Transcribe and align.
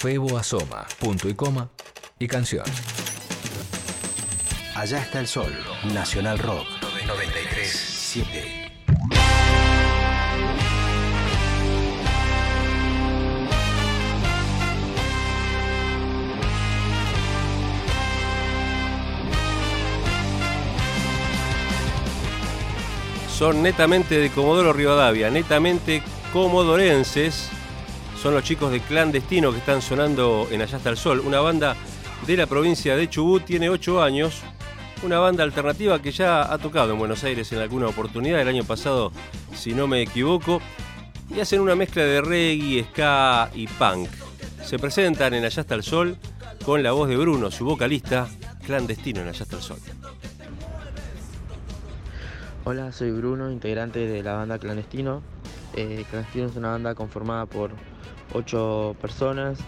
Febo 0.00 0.38
Asoma, 0.38 0.86
punto 0.98 1.28
y 1.28 1.34
coma 1.34 1.68
y 2.18 2.26
canción. 2.26 2.64
Allá 4.74 5.02
está 5.02 5.20
el 5.20 5.28
sol, 5.28 5.52
Nacional 5.92 6.38
Rock 6.38 6.66
93.7. 7.06 8.70
son 23.28 23.62
netamente 23.62 24.18
de 24.18 24.30
Comodoro 24.30 24.72
Rivadavia, 24.72 25.30
netamente 25.30 26.02
comodorenses. 26.32 27.50
Son 28.20 28.34
los 28.34 28.44
chicos 28.44 28.70
de 28.70 28.80
Clandestino 28.80 29.50
que 29.50 29.56
están 29.56 29.80
sonando 29.80 30.46
en 30.50 30.60
Allá 30.60 30.76
está 30.76 30.90
el 30.90 30.98
Sol, 30.98 31.20
una 31.20 31.40
banda 31.40 31.74
de 32.26 32.36
la 32.36 32.46
provincia 32.46 32.94
de 32.94 33.08
Chubut, 33.08 33.46
tiene 33.46 33.70
8 33.70 34.02
años, 34.02 34.42
una 35.02 35.18
banda 35.18 35.42
alternativa 35.42 36.02
que 36.02 36.12
ya 36.12 36.52
ha 36.52 36.58
tocado 36.58 36.92
en 36.92 36.98
Buenos 36.98 37.24
Aires 37.24 37.50
en 37.52 37.60
alguna 37.60 37.86
oportunidad, 37.86 38.42
el 38.42 38.48
año 38.48 38.64
pasado, 38.64 39.10
si 39.54 39.72
no 39.72 39.86
me 39.86 40.02
equivoco, 40.02 40.60
y 41.34 41.40
hacen 41.40 41.62
una 41.62 41.74
mezcla 41.74 42.02
de 42.02 42.20
reggae, 42.20 42.84
ska 42.90 43.50
y 43.54 43.66
punk. 43.66 44.10
Se 44.62 44.78
presentan 44.78 45.32
en 45.32 45.46
Allá 45.46 45.62
está 45.62 45.74
el 45.74 45.82
Sol 45.82 46.18
con 46.66 46.82
la 46.82 46.92
voz 46.92 47.08
de 47.08 47.16
Bruno, 47.16 47.50
su 47.50 47.64
vocalista, 47.64 48.28
clandestino 48.66 49.22
en 49.22 49.28
Allá 49.28 49.44
está 49.44 49.56
el 49.56 49.62
Sol. 49.62 49.78
Hola, 52.64 52.92
soy 52.92 53.12
Bruno, 53.12 53.50
integrante 53.50 54.00
de 54.00 54.22
la 54.22 54.34
banda 54.34 54.58
Clandestino. 54.58 55.22
Eh, 55.74 56.04
Clandestino 56.10 56.48
es 56.48 56.56
una 56.56 56.72
banda 56.72 56.94
conformada 56.94 57.46
por 57.46 57.70
ocho 58.32 58.96
personas 59.00 59.58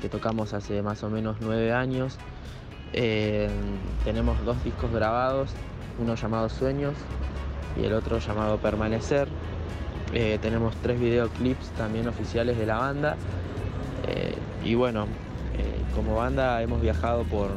que 0.00 0.08
tocamos 0.08 0.54
hace 0.54 0.82
más 0.82 1.02
o 1.02 1.10
menos 1.10 1.36
nueve 1.40 1.72
años. 1.72 2.18
Eh, 2.92 3.48
tenemos 4.04 4.42
dos 4.44 4.62
discos 4.64 4.92
grabados, 4.92 5.50
uno 5.98 6.14
llamado 6.14 6.48
Sueños 6.48 6.94
y 7.80 7.84
el 7.84 7.92
otro 7.92 8.18
llamado 8.18 8.58
Permanecer. 8.58 9.28
Eh, 10.12 10.38
tenemos 10.40 10.74
tres 10.82 11.00
videoclips 11.00 11.70
también 11.70 12.08
oficiales 12.08 12.56
de 12.58 12.66
la 12.66 12.78
banda. 12.78 13.16
y 14.64 14.74
bueno, 14.74 15.06
como 15.94 16.16
banda 16.16 16.60
hemos 16.60 16.80
viajado 16.80 17.22
por 17.24 17.50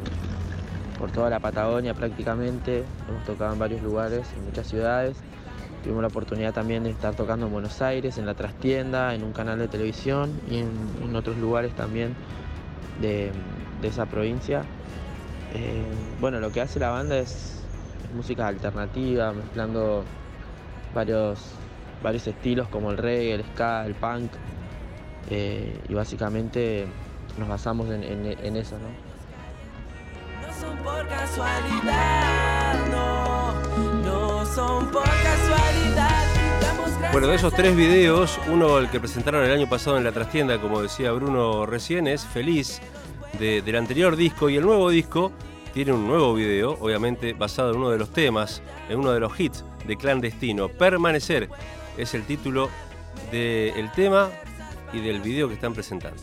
por 1.00 1.10
toda 1.10 1.30
la 1.30 1.40
Patagonia 1.40 1.94
prácticamente, 1.94 2.84
hemos 3.08 3.24
tocado 3.24 3.54
en 3.54 3.58
varios 3.58 3.82
lugares, 3.82 4.28
en 4.36 4.44
muchas 4.44 4.68
ciudades. 4.68 5.16
Tuvimos 5.82 6.02
la 6.02 6.08
oportunidad 6.08 6.52
también 6.52 6.84
de 6.84 6.90
estar 6.90 7.14
tocando 7.14 7.46
en 7.46 7.52
Buenos 7.52 7.80
Aires, 7.80 8.18
en 8.18 8.26
la 8.26 8.34
trastienda, 8.34 9.14
en 9.14 9.24
un 9.24 9.32
canal 9.32 9.58
de 9.58 9.68
televisión 9.68 10.38
y 10.50 10.58
en, 10.58 11.16
otros 11.16 11.38
lugares 11.38 11.74
también 11.74 12.14
de, 13.00 13.32
esa 13.82 14.06
provincia. 14.06 14.62
Eh, 15.54 15.82
bueno, 16.20 16.38
lo 16.38 16.52
que 16.52 16.60
hace 16.60 16.78
la 16.78 16.90
banda 16.90 17.18
es, 17.18 17.62
música 18.14 18.46
alternativa, 18.46 19.32
mezclando 19.32 20.04
varios, 20.94 21.40
varios 22.02 22.26
estilos 22.26 22.68
como 22.68 22.90
el 22.90 22.98
reggae, 22.98 23.34
el 23.34 23.44
ska, 23.44 23.86
el 23.86 23.94
punk. 23.94 24.32
Eh, 25.30 25.80
y 25.88 25.94
básicamente 25.94 26.86
nos 27.38 27.48
basamos 27.48 27.88
en, 27.90 28.56
eso, 28.56 28.76
¿no? 28.78 29.10
son 30.60 30.76
por 30.78 31.06
casualidad, 31.08 32.74
no, 32.90 33.54
no 34.02 34.46
son 34.46 34.86
por 34.90 35.04
casualidad. 35.04 35.49
Bueno, 37.12 37.26
de 37.26 37.34
esos 37.34 37.52
tres 37.52 37.74
videos, 37.74 38.38
uno 38.46 38.78
el 38.78 38.88
que 38.88 39.00
presentaron 39.00 39.44
el 39.44 39.50
año 39.50 39.68
pasado 39.68 39.98
en 39.98 40.04
la 40.04 40.12
trastienda, 40.12 40.60
como 40.60 40.80
decía 40.80 41.10
Bruno 41.10 41.66
recién, 41.66 42.06
es 42.06 42.24
Feliz 42.24 42.80
del 43.36 43.74
anterior 43.74 44.14
disco 44.14 44.48
y 44.48 44.56
el 44.56 44.64
nuevo 44.64 44.90
disco 44.90 45.32
tiene 45.74 45.92
un 45.92 46.06
nuevo 46.06 46.34
video, 46.34 46.78
obviamente 46.80 47.32
basado 47.32 47.72
en 47.72 47.78
uno 47.78 47.90
de 47.90 47.98
los 47.98 48.10
temas, 48.10 48.62
en 48.88 49.00
uno 49.00 49.10
de 49.10 49.18
los 49.18 49.38
hits 49.40 49.64
de 49.88 49.96
Clandestino. 49.96 50.68
Permanecer 50.68 51.48
es 51.98 52.14
el 52.14 52.22
título 52.22 52.70
del 53.32 53.90
tema 53.90 54.30
y 54.92 55.00
del 55.00 55.20
video 55.20 55.48
que 55.48 55.54
están 55.54 55.74
presentando. 55.74 56.22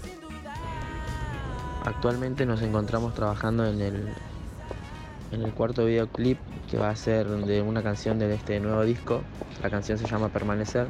Actualmente 1.83 2.45
nos 2.45 2.61
encontramos 2.61 3.13
trabajando 3.13 3.67
en 3.67 3.81
el, 3.81 4.07
en 5.33 5.41
el 5.41 5.51
cuarto 5.51 5.83
videoclip 5.83 6.37
que 6.69 6.77
va 6.77 6.89
a 6.89 6.95
ser 6.95 7.27
de 7.27 7.61
una 7.61 7.81
canción 7.81 8.19
de 8.19 8.33
este 8.33 8.59
nuevo 8.59 8.83
disco. 8.83 9.21
La 9.61 9.69
canción 9.69 9.97
se 9.97 10.05
llama 10.05 10.29
Permanecer. 10.29 10.87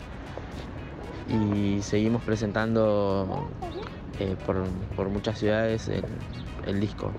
Y 1.30 1.82
seguimos 1.82 2.24
presentando 2.24 3.50
eh, 4.20 4.36
por, 4.46 5.10
muchas 5.10 5.40
ciudades 5.40 5.88
el, 5.90 6.06
el 6.66 6.80
disco. 6.80 7.12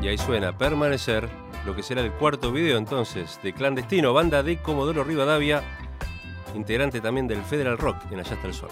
Y 0.00 0.08
ahí 0.08 0.18
suena 0.18 0.56
Permanecer, 0.56 1.28
lo 1.64 1.74
que 1.74 1.82
será 1.82 2.02
el 2.02 2.12
cuarto 2.12 2.52
video 2.52 2.78
entonces 2.78 3.40
de 3.42 3.52
Clandestino, 3.52 4.12
banda 4.12 4.42
de 4.42 4.58
Comodoro 4.58 5.02
Rivadavia, 5.02 5.62
integrante 6.54 7.00
también 7.00 7.26
del 7.26 7.42
Federal 7.42 7.78
Rock 7.78 7.96
en 8.12 8.20
Allá 8.20 8.34
hasta 8.34 8.46
el 8.46 8.54
Sol. 8.54 8.70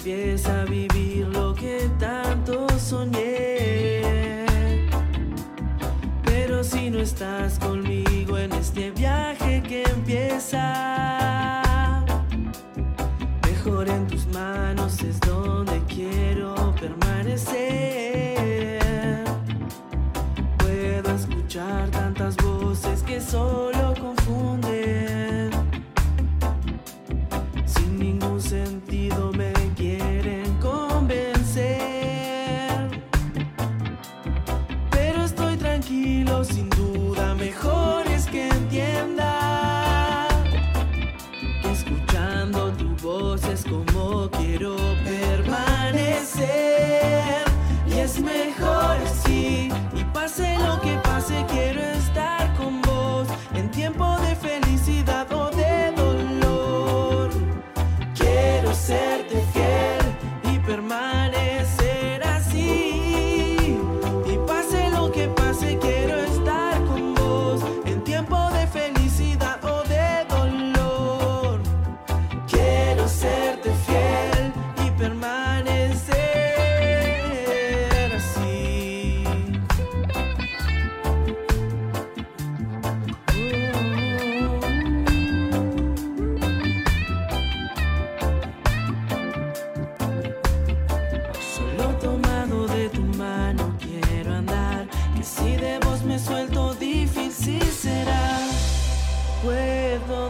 empieza 0.00 0.62
a 0.62 0.64
vivir 0.64 1.28
lo 1.28 1.54
que 1.54 1.90
tanto 1.98 2.66
soñé. 2.78 4.46
Pero 6.24 6.64
si 6.64 6.88
no 6.88 7.00
estás 7.00 7.58
conmigo 7.58 8.38
en 8.38 8.50
este 8.52 8.92
viaje 8.92 9.62
que 9.62 9.82
empieza, 9.82 10.62
mejor 13.46 13.90
en 13.90 14.06
tus 14.06 14.26
manos 14.28 15.02
es 15.02 15.20
donde 15.20 15.82
quiero 15.86 16.74
permanecer. 16.80 18.80
Puedo 20.56 21.14
escuchar 21.14 21.90
tantas 21.90 22.38
voces 22.38 23.02
que 23.02 23.20
solo 23.20 23.92
confunden. 24.00 25.09
tranquilo 35.90 36.44
sin 36.44 36.68
duda. 36.70 36.89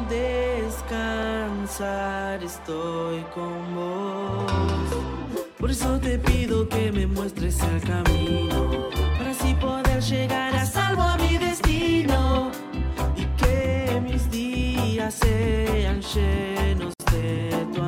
descansar 0.08 1.90
estoy 2.42 3.24
con 3.34 3.74
vos. 3.74 4.50
Por 5.58 5.70
eso 5.70 5.98
te 6.00 6.18
pido 6.18 6.68
que 6.68 6.90
me 6.90 7.06
muestres 7.06 7.60
el 7.62 7.80
camino, 7.82 8.88
para 9.18 9.30
así 9.30 9.54
poder 9.54 10.00
llegar 10.02 10.54
a 10.54 10.64
salvo 10.64 11.02
a 11.02 11.16
mi 11.18 11.36
destino 11.38 12.50
y 13.16 13.24
que 13.36 14.00
mis 14.02 14.30
días 14.30 15.14
sean 15.14 16.00
llenos 16.00 16.94
de 17.12 17.66
tu 17.74 17.79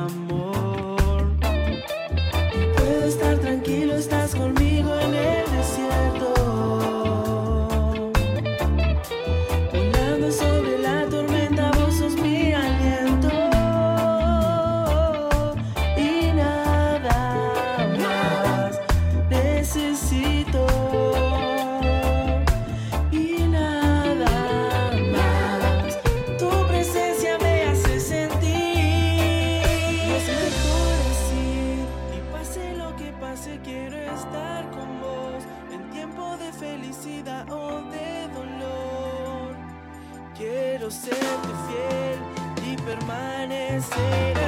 Música 43.82 44.41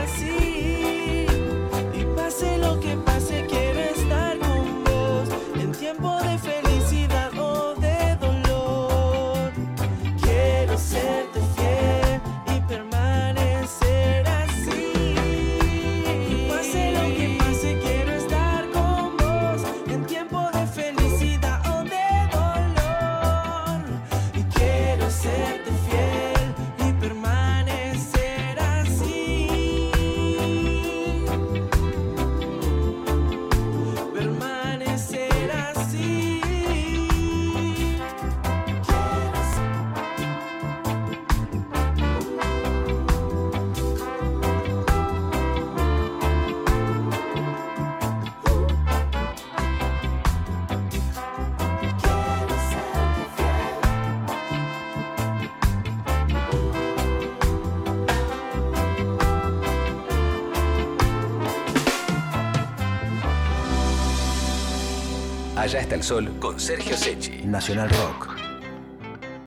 Allá 65.64 65.80
está 65.80 65.94
el 65.94 66.02
sol 66.02 66.30
con 66.40 66.60
Sergio 66.60 66.94
Sechi. 66.94 67.40
Nacional 67.46 67.88
Rock. 67.88 68.33